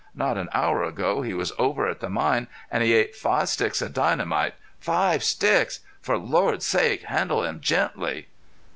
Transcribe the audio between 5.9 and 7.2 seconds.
For Lord's sake